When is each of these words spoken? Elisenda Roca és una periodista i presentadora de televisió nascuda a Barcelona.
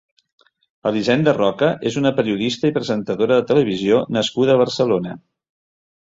Elisenda 0.91 1.33
Roca 1.37 1.69
és 1.89 1.97
una 2.01 2.13
periodista 2.21 2.73
i 2.73 2.75
presentadora 2.79 3.39
de 3.41 3.47
televisió 3.53 4.01
nascuda 4.19 4.57
a 4.57 4.63
Barcelona. 4.65 5.17